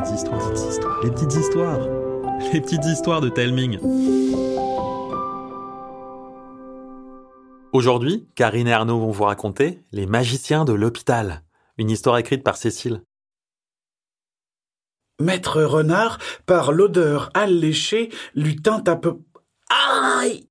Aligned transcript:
petites 0.00 0.14
histoires, 0.14 1.02
les 1.02 1.10
petites 1.10 1.34
histoires, 1.34 1.88
les 2.52 2.60
petites 2.60 2.84
histoires 2.86 3.20
de 3.20 3.28
Telming. 3.28 3.78
Aujourd'hui, 7.72 8.26
Karine 8.34 8.66
et 8.66 8.72
Arnaud 8.72 8.98
vont 8.98 9.10
vous 9.10 9.24
raconter 9.24 9.82
Les 9.92 10.06
magiciens 10.06 10.64
de 10.64 10.72
l'hôpital, 10.72 11.42
une 11.76 11.90
histoire 11.90 12.16
écrite 12.18 12.42
par 12.42 12.56
Cécile. 12.56 13.02
Maître 15.20 15.62
Renard, 15.62 16.18
par 16.46 16.72
l'odeur 16.72 17.30
alléchée, 17.34 18.10
lui 18.34 18.56
tint 18.56 18.82
à 18.86 18.96
peu... 18.96 19.18
Aïe 19.68 20.48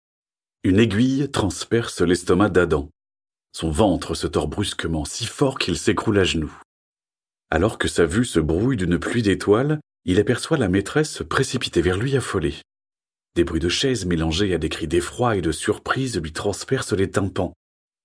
Une 0.64 0.80
aiguille 0.80 1.30
transperce 1.32 2.02
l'estomac 2.02 2.50
d'Adam. 2.50 2.90
Son 3.52 3.72
ventre 3.72 4.14
se 4.14 4.28
tord 4.28 4.48
brusquement, 4.48 5.06
si 5.06 5.26
fort 5.26 5.58
qu'il 5.58 5.78
s'écroule 5.78 6.20
à 6.20 6.24
genoux. 6.24 6.54
Alors 7.52 7.78
que 7.78 7.88
sa 7.88 8.06
vue 8.06 8.26
se 8.26 8.40
brouille 8.40 8.78
d'une 8.78 9.00
pluie 9.00 9.24
d'étoiles, 9.24 9.80
il 10.06 10.20
aperçoit 10.20 10.58
la 10.58 10.70
maîtresse 10.70 11.12
se 11.12 11.24
précipiter 11.24 11.82
vers 11.82 11.98
lui 11.98 12.16
affolée. 12.16 12.56
Des 13.36 13.44
bruits 13.44 13.60
de 13.60 13.70
chaises 13.70 14.06
mélangés 14.06 14.54
à 14.54 14.58
des 14.58 14.70
cris 14.70 14.88
d'effroi 14.88 15.38
et 15.38 15.42
de 15.42 15.52
surprise 15.52 16.20
lui 16.20 16.32
transpercent 16.32 16.94
les 16.94 17.10
tympans. 17.10 17.54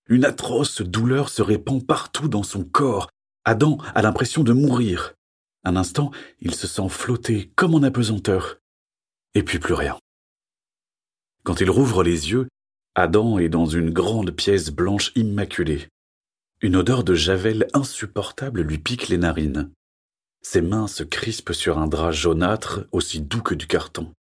Une 0.09 0.25
atroce 0.25 0.83
douleur 0.83 1.29
se 1.29 1.43
répand 1.43 1.85
partout 1.85 2.29
dans 2.29 2.43
son 2.43 2.65
corps. 2.65 3.09
Adam 3.45 3.79
a 3.95 4.03
l'impression 4.03 4.45
de 4.45 4.53
mourir. 4.53 5.15
Un 5.65 5.77
instant, 5.77 6.11
il 6.41 6.55
se 6.55 6.67
sent 6.67 6.89
flotter 6.89 7.51
comme 7.57 7.75
en 7.75 7.83
apesanteur. 7.83 8.59
Et 9.35 9.43
puis 9.43 9.59
plus 9.59 9.75
rien. 9.75 9.99
Quand 11.43 11.61
il 11.61 11.71
rouvre 11.71 12.03
les 12.03 12.31
yeux, 12.31 12.49
Adam 12.95 13.39
est 13.39 13.49
dans 13.49 13.67
une 13.67 13.91
grande 13.91 14.31
pièce 14.31 14.71
blanche 14.71 15.13
immaculée. 15.17 15.89
Une 16.65 16.77
odeur 16.77 17.05
de 17.05 17.15
javel 17.15 17.67
insupportable 17.75 18.63
lui 18.63 18.79
pique 18.79 19.09
les 19.09 19.19
narines. 19.19 19.71
Ses 20.41 20.63
mains 20.63 20.87
se 20.87 21.03
crispent 21.03 21.53
sur 21.53 21.77
un 21.77 21.87
drap 21.87 22.11
jaunâtre 22.11 22.87
aussi 22.91 23.21
doux 23.21 23.43
que 23.43 23.55
du 23.55 23.67
carton. 23.67 24.15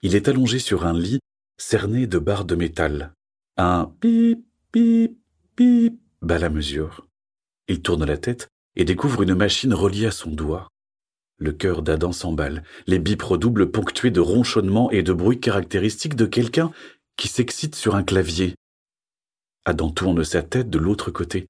Il 0.00 0.14
est 0.14 0.28
allongé 0.28 0.60
sur 0.60 0.86
un 0.86 0.96
lit 0.96 1.18
cerné 1.58 2.06
de 2.06 2.20
barres 2.20 2.44
de 2.44 2.54
métal. 2.54 3.12
Un 3.56 3.92
pip, 3.98 4.46
pip, 4.70 5.18
pip 5.56 6.00
bat 6.22 6.38
la 6.38 6.48
mesure. 6.48 7.08
Il 7.66 7.82
tourne 7.82 8.04
la 8.04 8.18
tête 8.18 8.46
et 8.76 8.84
découvre 8.84 9.22
une 9.22 9.34
machine 9.34 9.74
reliée 9.74 10.06
à 10.06 10.12
son 10.12 10.30
doigt. 10.30 10.68
Le 11.38 11.50
cœur 11.50 11.82
d'Adam 11.82 12.12
s'emballe, 12.12 12.62
les 12.86 13.00
bips 13.00 13.20
redoublent 13.20 13.72
ponctués 13.72 14.12
de 14.12 14.20
ronchonnements 14.20 14.92
et 14.92 15.02
de 15.02 15.12
bruits 15.12 15.40
caractéristiques 15.40 16.14
de 16.14 16.26
quelqu'un 16.26 16.70
qui 17.16 17.26
s'excite 17.26 17.74
sur 17.74 17.96
un 17.96 18.04
clavier. 18.04 18.54
Adam 19.64 19.90
tourne 19.90 20.22
sa 20.22 20.44
tête 20.44 20.70
de 20.70 20.78
l'autre 20.78 21.10
côté. 21.10 21.48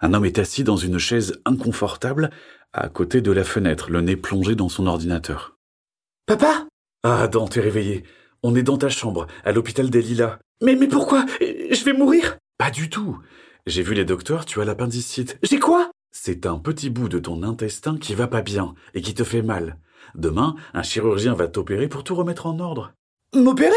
Un 0.00 0.14
homme 0.14 0.26
est 0.26 0.38
assis 0.38 0.62
dans 0.62 0.76
une 0.76 0.98
chaise 0.98 1.40
inconfortable 1.44 2.30
à 2.72 2.88
côté 2.88 3.20
de 3.20 3.32
la 3.32 3.42
fenêtre, 3.42 3.90
le 3.90 4.00
nez 4.00 4.16
plongé 4.16 4.54
dans 4.54 4.68
son 4.68 4.86
ordinateur. 4.86 5.56
Papa? 6.26 6.66
Ah, 7.02 7.22
Adam, 7.22 7.48
t'es 7.48 7.60
réveillé. 7.60 8.04
On 8.42 8.54
est 8.54 8.62
dans 8.62 8.78
ta 8.78 8.90
chambre, 8.90 9.26
à 9.44 9.50
l'hôpital 9.50 9.90
des 9.90 10.02
Lilas. 10.02 10.38
Mais, 10.62 10.76
mais 10.76 10.86
pourquoi? 10.86 11.26
Je 11.40 11.84
vais 11.84 11.94
mourir? 11.94 12.36
Pas 12.58 12.70
du 12.70 12.90
tout. 12.90 13.18
J'ai 13.66 13.82
vu 13.82 13.94
les 13.94 14.04
docteurs, 14.04 14.44
tu 14.44 14.60
as 14.60 14.64
l'appendicite. 14.64 15.38
J'ai 15.42 15.58
quoi? 15.58 15.90
C'est 16.12 16.46
un 16.46 16.58
petit 16.58 16.90
bout 16.90 17.08
de 17.08 17.18
ton 17.18 17.42
intestin 17.42 17.96
qui 17.98 18.14
va 18.14 18.28
pas 18.28 18.42
bien 18.42 18.74
et 18.94 19.02
qui 19.02 19.14
te 19.14 19.24
fait 19.24 19.42
mal. 19.42 19.78
Demain, 20.14 20.54
un 20.74 20.82
chirurgien 20.82 21.34
va 21.34 21.48
t'opérer 21.48 21.88
pour 21.88 22.04
tout 22.04 22.14
remettre 22.14 22.46
en 22.46 22.60
ordre. 22.60 22.92
M'opérer? 23.34 23.74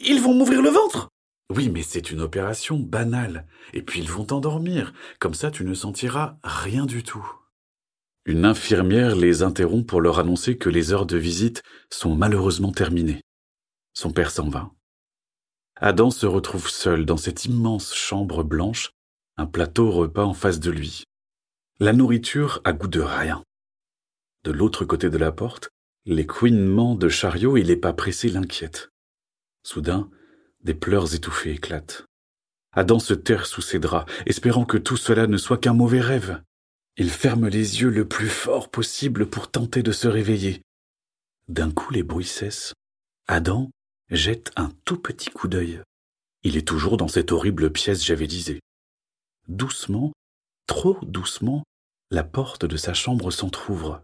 Ils 0.00 0.20
vont 0.20 0.34
m'ouvrir 0.34 0.62
le 0.62 0.70
ventre? 0.70 1.08
Oui, 1.50 1.68
mais 1.68 1.82
c'est 1.82 2.10
une 2.10 2.20
opération 2.20 2.78
banale. 2.78 3.46
Et 3.72 3.82
puis 3.82 4.00
ils 4.00 4.10
vont 4.10 4.24
t'endormir. 4.24 4.92
Comme 5.18 5.34
ça, 5.34 5.50
tu 5.50 5.64
ne 5.64 5.74
sentiras 5.74 6.38
rien 6.42 6.86
du 6.86 7.02
tout. 7.02 7.26
Une 8.24 8.46
infirmière 8.46 9.14
les 9.14 9.42
interrompt 9.42 9.86
pour 9.86 10.00
leur 10.00 10.18
annoncer 10.18 10.56
que 10.56 10.70
les 10.70 10.92
heures 10.92 11.06
de 11.06 11.18
visite 11.18 11.62
sont 11.90 12.14
malheureusement 12.14 12.72
terminées. 12.72 13.20
Son 13.92 14.10
père 14.10 14.30
s'en 14.30 14.48
va. 14.48 14.70
Adam 15.76 16.10
se 16.10 16.24
retrouve 16.24 16.70
seul 16.70 17.04
dans 17.04 17.18
cette 17.18 17.44
immense 17.44 17.94
chambre 17.94 18.42
blanche, 18.42 18.92
un 19.36 19.46
plateau 19.46 19.90
repas 19.90 20.24
en 20.24 20.32
face 20.32 20.60
de 20.60 20.70
lui. 20.70 21.04
La 21.80 21.92
nourriture 21.92 22.62
a 22.64 22.72
goût 22.72 22.88
de 22.88 23.00
rien. 23.00 23.42
De 24.44 24.52
l'autre 24.52 24.84
côté 24.84 25.10
de 25.10 25.18
la 25.18 25.32
porte, 25.32 25.68
les 26.06 26.26
couinements 26.26 26.94
de 26.94 27.08
chariot 27.08 27.56
et 27.56 27.62
les 27.62 27.76
pas 27.76 27.92
pressés 27.92 28.28
l'inquiètent. 28.28 28.90
Soudain, 29.64 30.08
des 30.64 30.74
pleurs 30.74 31.14
étouffés 31.14 31.52
éclatent. 31.52 32.04
Adam 32.72 32.98
se 32.98 33.14
terre 33.14 33.46
sous 33.46 33.62
ses 33.62 33.78
draps, 33.78 34.10
espérant 34.26 34.64
que 34.64 34.78
tout 34.78 34.96
cela 34.96 35.26
ne 35.26 35.36
soit 35.36 35.58
qu'un 35.58 35.74
mauvais 35.74 36.00
rêve. 36.00 36.42
Il 36.96 37.10
ferme 37.10 37.48
les 37.48 37.80
yeux 37.80 37.90
le 37.90 38.08
plus 38.08 38.28
fort 38.28 38.70
possible 38.70 39.26
pour 39.28 39.50
tenter 39.50 39.82
de 39.82 39.92
se 39.92 40.08
réveiller. 40.08 40.62
D'un 41.48 41.70
coup 41.70 41.92
les 41.92 42.02
bruits 42.02 42.24
cessent. 42.24 42.72
Adam 43.26 43.70
jette 44.10 44.50
un 44.56 44.70
tout 44.84 44.98
petit 44.98 45.30
coup 45.30 45.48
d'œil. 45.48 45.82
Il 46.42 46.56
est 46.56 46.66
toujours 46.66 46.96
dans 46.96 47.08
cette 47.08 47.32
horrible 47.32 47.70
pièce 47.70 48.04
javelisée. 48.04 48.60
Doucement, 49.48 50.12
trop 50.66 50.98
doucement, 51.02 51.64
la 52.10 52.24
porte 52.24 52.64
de 52.64 52.76
sa 52.76 52.94
chambre 52.94 53.30
s'entr'ouvre. 53.30 54.02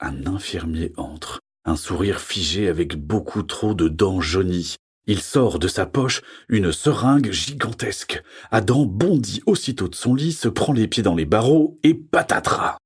Un 0.00 0.26
infirmier 0.26 0.92
entre, 0.96 1.40
un 1.64 1.76
sourire 1.76 2.20
figé 2.20 2.68
avec 2.68 2.96
beaucoup 2.96 3.42
trop 3.42 3.74
de 3.74 3.88
dents 3.88 4.20
jaunies, 4.20 4.76
il 5.08 5.22
sort 5.22 5.58
de 5.58 5.68
sa 5.68 5.86
poche 5.86 6.22
une 6.48 6.70
seringue 6.70 7.32
gigantesque. 7.32 8.22
Adam 8.50 8.84
bondit 8.84 9.42
aussitôt 9.46 9.88
de 9.88 9.94
son 9.94 10.14
lit, 10.14 10.32
se 10.32 10.48
prend 10.48 10.74
les 10.74 10.86
pieds 10.86 11.02
dans 11.02 11.14
les 11.14 11.24
barreaux 11.24 11.80
et 11.82 11.94
patatras. 11.94 12.76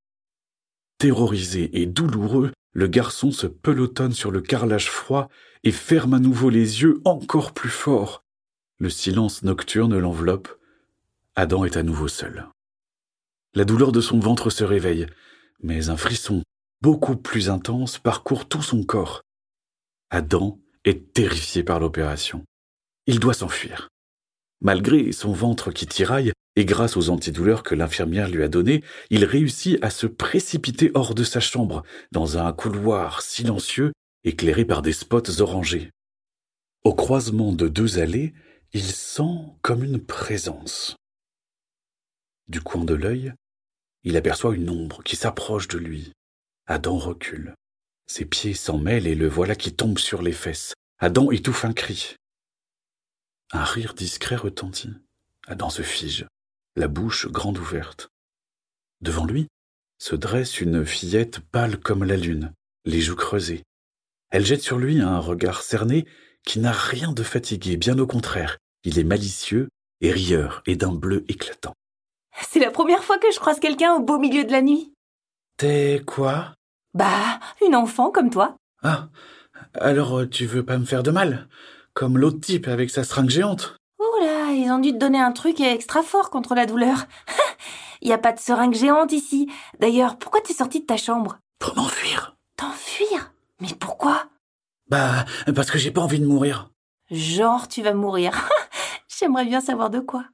Terrorisé 0.97 1.81
et 1.81 1.85
douloureux, 1.85 2.51
le 2.71 2.87
garçon 2.87 3.31
se 3.31 3.45
pelotonne 3.45 4.13
sur 4.13 4.31
le 4.31 4.41
carrelage 4.41 4.89
froid 4.89 5.29
et 5.63 5.71
ferme 5.71 6.13
à 6.13 6.19
nouveau 6.19 6.49
les 6.49 6.81
yeux 6.81 7.01
encore 7.03 7.51
plus 7.51 7.69
fort. 7.69 8.23
Le 8.79 8.89
silence 8.89 9.43
nocturne 9.43 9.97
l'enveloppe. 9.99 10.47
Adam 11.35 11.65
est 11.65 11.75
à 11.77 11.83
nouveau 11.83 12.07
seul. 12.07 12.47
La 13.53 13.65
douleur 13.65 13.91
de 13.91 14.01
son 14.01 14.19
ventre 14.19 14.49
se 14.49 14.63
réveille, 14.63 15.07
mais 15.61 15.89
un 15.89 15.97
frisson 15.97 16.41
beaucoup 16.81 17.17
plus 17.17 17.49
intense 17.49 17.99
parcourt 17.99 18.47
tout 18.47 18.61
son 18.61 18.83
corps. 18.83 19.23
Adam 20.09 20.62
est 20.85 21.13
terrifié 21.13 21.63
par 21.63 21.79
l'opération. 21.79 22.43
Il 23.07 23.19
doit 23.19 23.33
s'enfuir. 23.33 23.89
Malgré 24.61 25.11
son 25.11 25.33
ventre 25.33 25.71
qui 25.71 25.87
tiraille, 25.87 26.31
et 26.55 26.65
grâce 26.65 26.97
aux 26.97 27.09
antidouleurs 27.09 27.63
que 27.63 27.75
l'infirmière 27.75 28.29
lui 28.29 28.43
a 28.43 28.47
données, 28.47 28.83
il 29.09 29.25
réussit 29.25 29.83
à 29.83 29.89
se 29.89 30.07
précipiter 30.07 30.91
hors 30.93 31.15
de 31.15 31.23
sa 31.23 31.39
chambre, 31.39 31.83
dans 32.11 32.37
un 32.37 32.53
couloir 32.53 33.21
silencieux, 33.21 33.91
éclairé 34.23 34.63
par 34.63 34.81
des 34.81 34.93
spots 34.93 35.41
orangés. 35.41 35.89
Au 36.83 36.93
croisement 36.93 37.51
de 37.53 37.67
deux 37.67 37.99
allées, 37.99 38.33
il 38.73 38.83
sent 38.83 39.39
comme 39.61 39.83
une 39.83 39.99
présence. 39.99 40.95
Du 42.47 42.61
coin 42.61 42.85
de 42.85 42.93
l'œil, 42.93 43.33
il 44.03 44.17
aperçoit 44.17 44.55
une 44.55 44.69
ombre 44.69 45.01
qui 45.03 45.15
s'approche 45.15 45.67
de 45.67 45.77
lui. 45.77 46.11
Adam 46.67 46.97
recule. 46.97 47.55
Ses 48.07 48.25
pieds 48.25 48.53
s'en 48.53 48.77
mêlent 48.77 49.07
et 49.07 49.15
le 49.15 49.27
voilà 49.27 49.55
qui 49.55 49.73
tombe 49.73 49.97
sur 49.97 50.21
les 50.21 50.33
fesses. 50.33 50.73
Adam 50.99 51.31
étouffe 51.31 51.65
un 51.65 51.73
cri. 51.73 52.15
Un 53.51 53.63
rire 53.63 53.93
discret 53.93 54.35
retentit. 54.35 54.93
Adam 55.47 55.69
se 55.69 55.81
fige, 55.81 56.25
la 56.75 56.87
bouche 56.87 57.27
grande 57.27 57.57
ouverte. 57.57 58.09
Devant 59.01 59.25
lui 59.25 59.47
se 59.99 60.15
dresse 60.15 60.61
une 60.61 60.85
fillette 60.85 61.39
pâle 61.39 61.79
comme 61.79 62.03
la 62.03 62.17
lune, 62.17 62.53
les 62.85 63.01
joues 63.01 63.15
creusées. 63.15 63.63
Elle 64.31 64.45
jette 64.45 64.61
sur 64.61 64.77
lui 64.77 64.99
un 64.99 65.19
regard 65.19 65.61
cerné 65.61 66.05
qui 66.45 66.59
n'a 66.59 66.71
rien 66.71 67.11
de 67.11 67.23
fatigué, 67.23 67.77
bien 67.77 67.99
au 67.99 68.07
contraire. 68.07 68.57
Il 68.83 68.99
est 68.99 69.03
malicieux 69.03 69.69
et 70.01 70.11
rieur 70.11 70.61
et 70.65 70.75
d'un 70.75 70.93
bleu 70.93 71.23
éclatant. 71.27 71.73
C'est 72.49 72.59
la 72.59 72.71
première 72.71 73.03
fois 73.03 73.17
que 73.17 73.31
je 73.31 73.39
croise 73.39 73.59
quelqu'un 73.59 73.93
au 73.93 73.99
beau 74.01 74.17
milieu 74.17 74.43
de 74.43 74.51
la 74.51 74.61
nuit. 74.61 74.93
T'es 75.57 76.01
quoi? 76.05 76.55
Bah, 76.93 77.39
une 77.65 77.75
enfant 77.75 78.11
comme 78.11 78.29
toi. 78.29 78.55
Ah, 78.83 79.07
alors 79.79 80.19
euh, 80.19 80.27
tu 80.27 80.45
veux 80.45 80.63
pas 80.63 80.77
me 80.77 80.85
faire 80.85 81.03
de 81.03 81.11
mal 81.11 81.47
Comme 81.93 82.17
l'autre 82.17 82.39
type 82.39 82.67
avec 82.67 82.89
sa 82.89 83.03
seringue 83.03 83.29
géante 83.29 83.77
Oh 83.97 84.17
là, 84.21 84.51
ils 84.51 84.69
ont 84.69 84.79
dû 84.79 84.91
te 84.91 84.97
donner 84.97 85.19
un 85.19 85.31
truc 85.31 85.59
extra 85.59 86.03
fort 86.03 86.29
contre 86.29 86.53
la 86.53 86.65
douleur. 86.65 87.05
Il 88.01 88.09
y 88.09 88.13
a 88.13 88.17
pas 88.17 88.33
de 88.33 88.39
seringue 88.39 88.75
géante 88.75 89.11
ici. 89.11 89.49
D'ailleurs, 89.79 90.17
pourquoi 90.17 90.41
t'es 90.41 90.53
sorti 90.53 90.81
de 90.81 90.85
ta 90.85 90.97
chambre? 90.97 91.39
Pour 91.57 91.75
m'enfuir. 91.75 92.35
T'enfuir? 92.57 93.33
Mais 93.61 93.73
pourquoi? 93.79 94.25
Bah, 94.89 95.25
parce 95.55 95.71
que 95.71 95.77
j'ai 95.79 95.91
pas 95.91 96.01
envie 96.01 96.19
de 96.19 96.25
mourir. 96.25 96.69
Genre, 97.09 97.67
tu 97.67 97.81
vas 97.81 97.93
mourir. 97.93 98.33
J'aimerais 99.19 99.45
bien 99.45 99.61
savoir 99.61 99.89
de 99.89 99.99
quoi. 99.99 100.25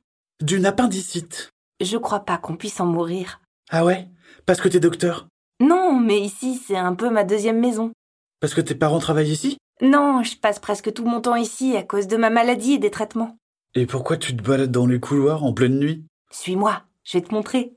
D'une 0.42 0.66
appendicite. 0.66 1.52
Je 1.80 1.98
crois 1.98 2.22
pas 2.22 2.38
qu'on 2.38 2.58
puisse 2.58 2.80
en 2.80 2.86
mourir. 2.86 3.40
Ah 3.70 3.86
ouais? 3.86 4.10
Parce 4.46 4.60
que 4.60 4.68
t'es 4.68 4.80
docteur 4.80 5.28
Non, 5.60 6.00
mais 6.00 6.20
ici, 6.20 6.56
c'est 6.56 6.78
un 6.78 6.96
peu 6.96 7.10
ma 7.10 7.24
deuxième 7.24 7.60
maison. 7.60 7.92
Parce 8.40 8.54
que 8.54 8.62
tes 8.62 8.76
parents 8.76 9.00
travaillent 9.00 9.32
ici? 9.32 9.58
Non, 9.82 10.24
je 10.24 10.38
passe 10.38 10.60
presque 10.60 10.94
tout 10.94 11.06
mon 11.06 11.22
temps 11.22 11.36
ici 11.36 11.76
à 11.76 11.84
cause 11.84 12.08
de 12.08 12.18
ma 12.18 12.30
maladie 12.30 12.74
et 12.74 12.80
des 12.80 12.92
traitements. 12.92 13.38
Et 13.76 13.86
pourquoi 13.86 14.18
tu 14.18 14.36
te 14.36 14.42
balades 14.42 14.72
dans 14.72 14.88
les 14.88 15.00
couloirs 15.00 15.44
en 15.44 15.54
pleine 15.54 15.80
nuit? 15.80 16.06
Suis-moi, 16.32 16.84
je 17.04 17.18
vais 17.18 17.24
te 17.24 17.34
montrer. 17.34 17.74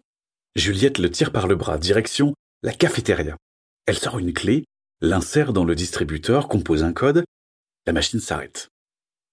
Juliette 0.56 0.98
le 0.98 1.10
tire 1.10 1.32
par 1.32 1.46
le 1.46 1.56
bras, 1.56 1.78
direction 1.78 2.34
la 2.62 2.72
cafétéria. 2.72 3.36
Elle 3.86 3.98
sort 3.98 4.18
une 4.18 4.32
clé, 4.32 4.64
l'insère 5.00 5.52
dans 5.52 5.64
le 5.64 5.74
distributeur, 5.74 6.48
compose 6.48 6.84
un 6.84 6.92
code, 6.92 7.24
la 7.86 7.92
machine 7.92 8.20
s'arrête. 8.20 8.68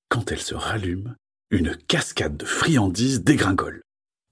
Quand 0.10 0.32
elle 0.32 0.42
se 0.42 0.56
rallume, 0.56 1.16
une 1.52 1.76
cascade 1.76 2.38
de 2.38 2.46
friandises 2.46 3.24
dégringole. 3.24 3.82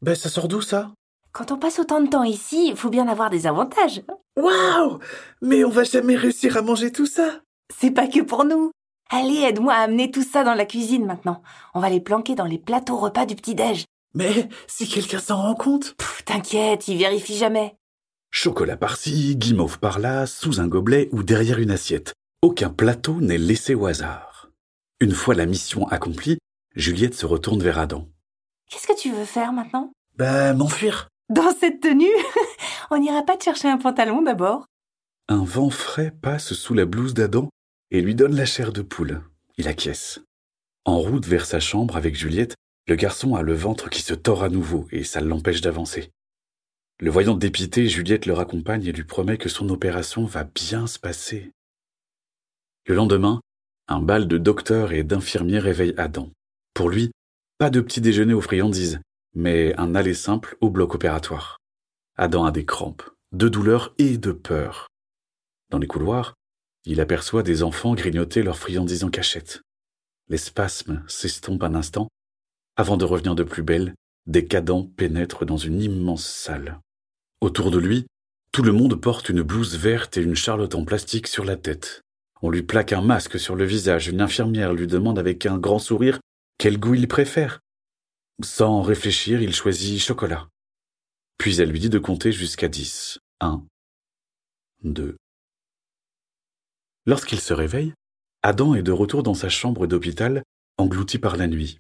Ben, 0.02 0.16
ça 0.16 0.30
sort 0.30 0.48
d'où 0.48 0.62
ça? 0.62 0.94
Quand 1.38 1.52
on 1.52 1.58
passe 1.58 1.78
autant 1.78 2.02
de 2.02 2.10
temps 2.10 2.24
ici, 2.24 2.70
il 2.70 2.76
faut 2.76 2.90
bien 2.90 3.08
avoir 3.08 3.30
des 3.30 3.46
avantages. 3.46 4.02
Waouh 4.38 4.98
Mais 5.44 5.64
on 5.64 5.70
va 5.70 5.84
jamais 5.84 6.16
réussir 6.16 6.58
à 6.58 6.64
manger 6.64 6.92
tout 6.92 7.06
ça 7.06 7.42
C'est 7.80 7.92
pas 7.92 8.08
que 8.08 8.22
pour 8.22 8.44
nous. 8.44 8.72
Allez, 9.12 9.42
aide-moi 9.42 9.76
à 9.76 9.82
amener 9.82 10.10
tout 10.10 10.24
ça 10.24 10.44
dans 10.44 10.56
la 10.56 10.66
cuisine 10.66 11.06
maintenant. 11.06 11.44
On 11.76 11.80
va 11.80 11.92
les 11.92 12.02
planquer 12.02 12.34
dans 12.34 12.48
les 12.48 12.58
plateaux 12.58 12.98
repas 12.98 13.28
du 13.28 13.36
petit-déj. 13.36 13.86
Mais 14.16 14.50
si 14.66 14.90
quelqu'un 14.90 15.20
s'en 15.20 15.40
rend 15.40 15.54
compte 15.54 15.96
T'inquiète, 16.26 16.88
il 16.88 16.98
vérifie 16.98 17.38
jamais. 17.38 17.76
Chocolat 18.32 18.76
par-ci, 18.76 19.36
guimauve 19.36 19.78
par-là, 19.78 20.26
sous 20.26 20.60
un 20.60 20.68
gobelet 20.68 21.08
ou 21.12 21.22
derrière 21.22 21.60
une 21.60 21.70
assiette. 21.70 22.16
Aucun 22.42 22.72
plateau 22.72 23.22
n'est 23.22 23.38
laissé 23.38 23.76
au 23.76 23.86
hasard. 23.86 24.50
Une 25.02 25.14
fois 25.14 25.36
la 25.36 25.46
mission 25.46 25.88
accomplie, 25.90 26.40
Juliette 26.76 27.14
se 27.14 27.28
retourne 27.28 27.62
vers 27.62 27.78
Adam. 27.78 28.08
Qu'est-ce 28.72 28.88
que 28.88 29.00
tu 29.00 29.12
veux 29.12 29.24
faire 29.24 29.54
maintenant? 29.54 29.92
Ben, 30.18 30.56
m'enfuir. 30.56 31.10
Dans 31.30 31.52
cette 31.52 31.82
tenue 31.82 32.06
On 32.92 32.98
n'ira 33.00 33.24
pas 33.24 33.36
te 33.36 33.44
chercher 33.44 33.68
un 33.68 33.78
pantalon 33.78 34.22
d'abord 34.22 34.66
Un 35.28 35.44
vent 35.44 35.70
frais 35.70 36.12
passe 36.22 36.54
sous 36.54 36.74
la 36.74 36.86
blouse 36.86 37.14
d'Adam 37.14 37.50
et 37.92 38.02
lui 38.02 38.16
donne 38.16 38.36
la 38.36 38.46
chair 38.46 38.72
de 38.72 38.82
poule. 38.82 39.22
Il 39.58 39.68
acquiesce. 39.68 40.22
En 40.86 41.00
route 41.00 41.26
vers 41.26 41.46
sa 41.46 41.60
chambre 41.60 41.98
avec 41.98 42.16
Juliette, 42.16 42.56
le 42.88 42.96
garçon 42.96 43.36
a 43.36 43.42
le 43.42 43.54
ventre 43.54 43.90
qui 43.90 44.02
se 44.02 44.14
tord 44.14 44.44
à 44.44 44.50
nouveau 44.50 44.88
et 44.92 45.04
ça 45.04 45.20
l'empêche 45.20 45.60
d'avancer. 45.60 46.12
Le 47.02 47.12
voyant 47.12 47.36
dépité, 47.36 47.88
Juliette 47.88 48.26
le 48.26 48.34
raccompagne 48.34 48.86
et 48.86 48.94
lui 48.94 49.04
promet 49.04 49.38
que 49.38 49.50
son 49.50 49.70
opération 49.70 50.24
va 50.24 50.46
bien 50.46 50.88
se 50.88 50.98
passer. 50.98 51.52
Le 52.88 52.96
lendemain, 52.96 53.42
un 53.90 54.00
bal 54.00 54.30
de 54.30 54.38
docteurs 54.38 54.94
et 54.94 55.04
d'infirmiers 55.04 55.60
réveille 55.60 55.94
Adam. 55.98 56.32
Pour 56.74 56.90
lui, 56.90 57.12
pas 57.58 57.70
de 57.70 57.82
petit 57.82 58.00
déjeuner 58.00 58.34
aux 58.34 58.42
friandises, 58.42 59.02
mais 59.38 59.76
un 59.78 59.94
aller 59.94 60.16
simple 60.16 60.58
au 60.62 60.72
bloc 60.72 60.96
opératoire. 60.96 61.60
Adam 62.16 62.44
a 62.44 62.52
des 62.52 62.66
crampes, 62.66 63.04
de 63.34 63.48
douleur 63.48 63.94
et 64.00 64.18
de 64.18 64.32
peur. 64.32 64.88
Dans 65.70 65.78
les 65.78 65.86
couloirs, 65.86 66.34
il 66.86 67.00
aperçoit 67.02 67.44
des 67.44 67.62
enfants 67.62 67.94
grignoter 67.94 68.42
leurs 68.42 68.58
friandises 68.58 69.04
en 69.04 69.12
cachette. 69.12 69.62
Les 70.28 70.40
spasmes 70.40 71.04
s'estompent 71.08 71.62
un 71.62 71.76
instant, 71.76 72.08
avant 72.76 72.98
de 72.98 73.06
revenir 73.06 73.36
de 73.36 73.44
plus 73.44 73.62
belle, 73.62 73.94
des 74.26 74.48
cadans 74.48 74.84
pénètrent 74.98 75.46
dans 75.46 75.58
une 75.58 75.84
immense 75.84 76.26
salle. 76.26 76.80
Autour 77.40 77.70
de 77.70 77.78
lui, 77.78 78.08
tout 78.52 78.64
le 78.64 78.72
monde 78.72 79.00
porte 79.00 79.30
une 79.30 79.44
blouse 79.44 79.78
verte 79.78 80.18
et 80.18 80.22
une 80.22 80.36
charlotte 80.36 80.74
en 80.74 80.84
plastique 80.84 81.28
sur 81.28 81.46
la 81.46 81.58
tête. 81.58 82.02
On 82.42 82.50
lui 82.50 82.64
plaque 82.64 82.92
un 82.92 83.02
masque 83.02 83.40
sur 83.40 83.56
le 83.56 83.66
visage, 83.66 84.08
une 84.08 84.22
infirmière 84.22 84.74
lui 84.74 84.88
demande 84.88 85.20
avec 85.20 85.46
un 85.46 85.60
grand 85.60 85.78
sourire 85.78 86.20
quel 86.58 86.80
goût 86.80 86.96
il 86.96 87.08
préfère. 87.08 87.60
Sans 88.44 88.82
réfléchir, 88.82 89.42
il 89.42 89.54
choisit 89.54 90.00
chocolat. 90.00 90.48
Puis 91.38 91.60
elle 91.60 91.72
lui 91.72 91.80
dit 91.80 91.90
de 91.90 92.00
compter 92.00 92.32
jusqu'à 92.32 92.68
dix. 92.68 93.20
Un, 93.40 93.64
deux. 94.84 95.18
Lorsqu'il 97.06 97.40
se 97.40 97.54
réveille, 97.54 97.94
Adam 98.44 98.76
est 98.76 98.84
de 98.84 98.92
retour 98.92 99.24
dans 99.24 99.34
sa 99.34 99.50
chambre 99.50 99.88
d'hôpital, 99.88 100.44
englouti 100.78 101.18
par 101.18 101.38
la 101.38 101.48
nuit. 101.48 101.80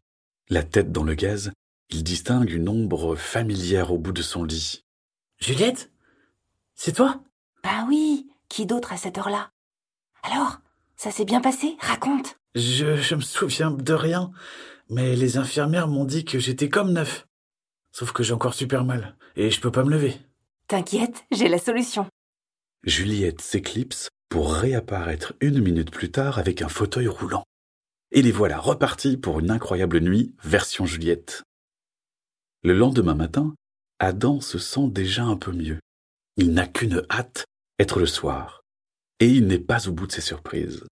La 0.50 0.64
tête 0.64 0.92
dans 0.92 1.04
le 1.04 1.14
gaz, 1.14 1.52
il 1.90 2.04
distingue 2.04 2.50
une 2.50 2.70
ombre 2.70 3.16
familière 3.16 3.92
au 3.92 3.98
bout 3.98 4.12
de 4.12 4.22
son 4.22 4.44
lit. 4.44 4.82
Juliette? 5.40 5.92
C'est 6.74 6.94
toi? 6.94 7.24
Bah 7.64 7.86
oui, 7.88 8.28
qui 8.50 8.66
d'autre 8.66 8.94
à 8.94 8.98
cette 8.98 9.18
heure-là? 9.18 9.52
Alors, 10.24 10.60
ça 10.96 11.12
s'est 11.12 11.26
bien 11.26 11.42
passé? 11.42 11.76
Raconte 11.80 12.38
je, 12.56 12.96
je 12.96 13.14
me 13.14 13.22
souviens 13.22 13.70
de 13.70 13.94
rien, 13.94 14.32
mais 14.90 15.16
les 15.16 15.38
infirmières 15.38 15.88
m'ont 15.88 16.06
dit 16.06 16.26
que 16.26 16.40
j'étais 16.40 16.70
comme 16.70 16.94
neuf. 16.94 17.28
Sauf 17.92 18.12
que 18.12 18.24
j'ai 18.24 18.34
encore 18.34 18.54
super 18.54 18.86
mal, 18.86 19.16
et 19.36 19.52
je 19.52 19.60
peux 19.60 19.72
pas 19.72 19.84
me 19.84 19.92
lever. 19.92 20.18
T'inquiète, 20.68 21.26
j'ai 21.32 21.48
la 21.48 21.60
solution. 21.60 22.08
Juliette 22.84 23.42
s'éclipse 23.42 24.10
pour 24.30 24.54
réapparaître 24.54 25.34
une 25.42 25.62
minute 25.62 25.92
plus 25.92 26.12
tard 26.12 26.38
avec 26.38 26.62
un 26.62 26.70
fauteuil 26.70 27.08
roulant. 27.08 27.44
Et 28.12 28.22
les 28.22 28.32
voilà 28.32 28.60
repartis 28.60 29.18
pour 29.18 29.40
une 29.40 29.52
incroyable 29.52 30.00
nuit 30.00 30.36
version 30.44 30.86
Juliette. 30.86 31.44
Le 32.64 32.74
lendemain 32.74 33.16
matin, 33.16 33.56
Adam 34.00 34.42
se 34.42 34.58
sent 34.58 34.90
déjà 34.90 35.24
un 35.24 35.38
peu 35.38 35.52
mieux. 35.52 35.80
Il 36.36 36.54
n'a 36.54 36.68
qu'une 36.68 37.04
hâte, 37.10 37.46
être 37.80 38.00
le 38.00 38.06
soir. 38.06 38.62
Et 39.20 39.28
il 39.28 39.48
n'est 39.48 39.60
pas 39.60 39.88
au 39.88 39.92
bout 39.92 40.08
de 40.08 40.12
ses 40.12 40.22
surprises. 40.22 40.86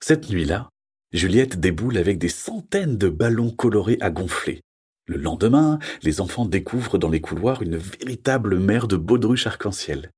Cette 0.00 0.28
nuit-là, 0.28 0.68
Juliette 1.14 1.60
déboule 1.60 1.96
avec 1.96 2.18
des 2.18 2.28
centaines 2.28 2.98
de 2.98 3.08
ballons 3.08 3.52
colorés 3.52 3.98
à 4.00 4.10
gonfler. 4.10 4.62
Le 5.06 5.16
lendemain, 5.16 5.78
les 6.02 6.20
enfants 6.20 6.44
découvrent 6.44 6.98
dans 6.98 7.08
les 7.08 7.20
couloirs 7.20 7.62
une 7.62 7.76
véritable 7.76 8.58
mer 8.58 8.88
de 8.88 8.96
baudruches 8.96 9.46
arc-en-ciel. 9.46 10.10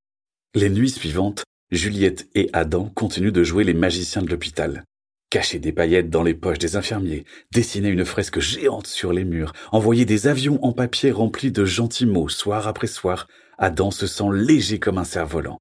Les 0.55 0.71
nuits 0.71 0.89
suivantes, 0.89 1.43
Juliette 1.69 2.27
et 2.33 2.49
Adam 2.51 2.89
continuent 2.95 3.31
de 3.31 3.43
jouer 3.43 3.63
les 3.63 3.75
magiciens 3.75 4.23
de 4.23 4.29
l'hôpital. 4.31 4.85
Cacher 5.29 5.59
des 5.59 5.71
paillettes 5.71 6.09
dans 6.09 6.23
les 6.23 6.33
poches 6.33 6.57
des 6.57 6.77
infirmiers, 6.77 7.25
dessiner 7.51 7.89
une 7.89 8.05
fresque 8.05 8.39
géante 8.39 8.87
sur 8.87 9.13
les 9.13 9.25
murs, 9.25 9.53
envoyer 9.71 10.05
des 10.05 10.25
avions 10.25 10.57
en 10.65 10.73
papier 10.73 11.11
remplis 11.11 11.51
de 11.51 11.63
gentils 11.63 12.07
mots 12.07 12.29
soir 12.29 12.67
après 12.67 12.87
soir, 12.87 13.27
Adam 13.59 13.91
se 13.91 14.07
sent 14.07 14.31
léger 14.31 14.79
comme 14.79 14.97
un 14.97 15.03
cerf-volant. 15.03 15.59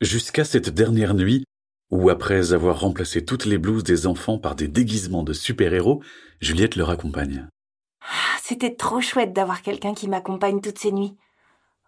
Jusqu'à 0.00 0.44
cette 0.44 0.68
dernière 0.68 1.14
nuit, 1.14 1.45
où 1.90 2.10
après 2.10 2.52
avoir 2.52 2.80
remplacé 2.80 3.24
toutes 3.24 3.44
les 3.44 3.58
blouses 3.58 3.84
des 3.84 4.06
enfants 4.06 4.38
par 4.38 4.54
des 4.54 4.68
déguisements 4.68 5.22
de 5.22 5.32
super-héros, 5.32 6.02
Juliette 6.40 6.76
leur 6.76 6.90
accompagne. 6.90 7.48
Ah, 8.00 8.38
C'était 8.42 8.74
trop 8.74 9.00
chouette 9.00 9.32
d'avoir 9.32 9.62
quelqu'un 9.62 9.94
qui 9.94 10.08
m'accompagne 10.08 10.60
toutes 10.60 10.78
ces 10.78 10.92
nuits. 10.92 11.16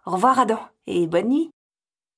Au 0.06 0.12
revoir 0.12 0.38
Adam, 0.38 0.60
et 0.86 1.06
bonne 1.06 1.28
nuit. 1.28 1.50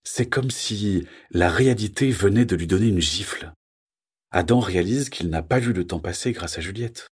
C'est 0.05 0.29
comme 0.29 0.51
si 0.51 1.07
la 1.31 1.51
réalité 1.51 2.11
venait 2.11 2.45
de 2.45 2.57
lui 2.57 2.67
donner 2.67 2.89
une 2.89 3.01
gifle. 3.01 3.53
Adam 4.31 4.61
réalise 4.61 5.11
qu'il 5.11 5.29
n'a 5.29 5.43
pas 5.43 5.59
vu 5.59 5.73
le 5.73 5.87
temps 5.87 5.99
passer 5.99 6.33
grâce 6.33 6.57
à 6.57 6.61
Juliette. 6.61 7.09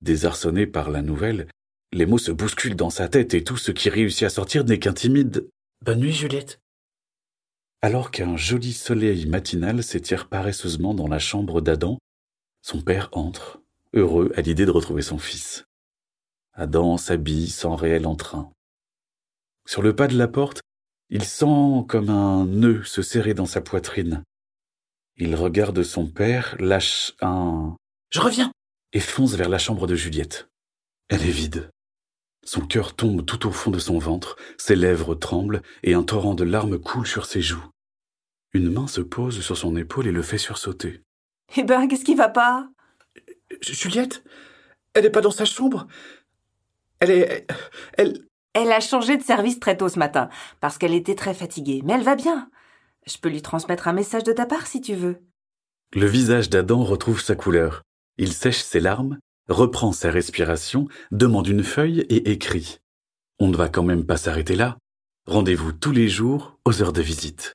Désarçonné 0.00 0.66
par 0.66 0.90
la 0.90 1.02
nouvelle, 1.02 1.48
les 1.92 2.06
mots 2.06 2.18
se 2.18 2.32
bousculent 2.32 2.76
dans 2.76 2.90
sa 2.90 3.08
tête 3.08 3.34
et 3.34 3.44
tout 3.44 3.56
ce 3.56 3.72
qui 3.72 3.88
réussit 3.88 4.24
à 4.24 4.30
sortir 4.30 4.64
n'est 4.64 4.78
qu'un 4.78 4.92
timide 4.92 5.48
Bonne 5.84 6.00
nuit, 6.00 6.12
Juliette. 6.12 6.60
Alors 7.80 8.10
qu'un 8.10 8.36
joli 8.36 8.72
soleil 8.72 9.26
matinal 9.26 9.84
s'étire 9.84 10.28
paresseusement 10.28 10.94
dans 10.94 11.06
la 11.06 11.20
chambre 11.20 11.60
d'Adam, 11.60 11.98
son 12.60 12.82
père 12.82 13.08
entre, 13.12 13.60
heureux 13.94 14.32
à 14.34 14.40
l'idée 14.40 14.66
de 14.66 14.72
retrouver 14.72 15.02
son 15.02 15.18
fils. 15.18 15.64
Adam 16.54 16.96
s'habille 16.96 17.48
sans 17.48 17.76
réel 17.76 18.04
entrain. 18.06 18.50
Sur 19.64 19.82
le 19.82 19.94
pas 19.94 20.08
de 20.08 20.18
la 20.18 20.26
porte, 20.26 20.60
il 21.08 21.22
sent 21.22 21.84
comme 21.88 22.10
un 22.10 22.46
nœud 22.46 22.82
se 22.82 23.00
serrer 23.00 23.34
dans 23.34 23.46
sa 23.46 23.60
poitrine. 23.60 24.24
Il 25.16 25.36
regarde 25.36 25.82
son 25.84 26.08
père, 26.08 26.56
lâche 26.58 27.14
un 27.20 27.76
Je 28.10 28.20
reviens. 28.20 28.50
et 28.92 29.00
fonce 29.00 29.34
vers 29.34 29.48
la 29.48 29.58
chambre 29.58 29.86
de 29.86 29.94
Juliette. 29.94 30.48
Elle 31.08 31.22
est 31.22 31.30
vide. 31.30 31.70
Son 32.48 32.62
cœur 32.62 32.96
tombe 32.96 33.26
tout 33.26 33.46
au 33.46 33.50
fond 33.50 33.70
de 33.70 33.78
son 33.78 33.98
ventre, 33.98 34.36
ses 34.56 34.74
lèvres 34.74 35.14
tremblent 35.14 35.60
et 35.82 35.92
un 35.92 36.02
torrent 36.02 36.34
de 36.34 36.44
larmes 36.44 36.78
coule 36.78 37.06
sur 37.06 37.26
ses 37.26 37.42
joues. 37.42 37.66
Une 38.54 38.72
main 38.72 38.86
se 38.86 39.02
pose 39.02 39.42
sur 39.42 39.58
son 39.58 39.76
épaule 39.76 40.06
et 40.06 40.12
le 40.12 40.22
fait 40.22 40.38
sursauter. 40.38 41.02
Eh 41.58 41.62
ben, 41.62 41.86
qu'est-ce 41.86 42.06
qui 42.06 42.14
va 42.14 42.30
pas? 42.30 42.70
Juliette? 43.60 44.24
Elle 44.94 45.04
est 45.04 45.10
pas 45.10 45.20
dans 45.20 45.30
sa 45.30 45.44
chambre? 45.44 45.88
Elle 47.00 47.10
est. 47.10 47.46
Elle. 47.98 48.24
Elle 48.54 48.72
a 48.72 48.80
changé 48.80 49.18
de 49.18 49.22
service 49.22 49.60
très 49.60 49.76
tôt 49.76 49.90
ce 49.90 49.98
matin, 49.98 50.30
parce 50.60 50.78
qu'elle 50.78 50.94
était 50.94 51.14
très 51.14 51.34
fatiguée, 51.34 51.82
mais 51.84 51.92
elle 51.92 52.02
va 52.02 52.16
bien. 52.16 52.50
Je 53.06 53.18
peux 53.18 53.28
lui 53.28 53.42
transmettre 53.42 53.88
un 53.88 53.92
message 53.92 54.24
de 54.24 54.32
ta 54.32 54.46
part 54.46 54.66
si 54.66 54.80
tu 54.80 54.94
veux. 54.94 55.20
Le 55.92 56.06
visage 56.06 56.48
d'Adam 56.48 56.82
retrouve 56.82 57.20
sa 57.20 57.34
couleur. 57.34 57.82
Il 58.16 58.32
sèche 58.32 58.62
ses 58.62 58.80
larmes, 58.80 59.18
reprend 59.48 59.92
sa 59.92 60.10
respiration, 60.10 60.88
demande 61.10 61.46
une 61.46 61.64
feuille 61.64 62.00
et 62.08 62.30
écrit. 62.30 62.78
On 63.38 63.48
ne 63.48 63.56
va 63.56 63.68
quand 63.68 63.82
même 63.82 64.04
pas 64.04 64.16
s'arrêter 64.16 64.56
là. 64.56 64.78
Rendez-vous 65.26 65.72
tous 65.72 65.92
les 65.92 66.08
jours 66.08 66.58
aux 66.64 66.82
heures 66.82 66.92
de 66.92 67.02
visite. 67.02 67.52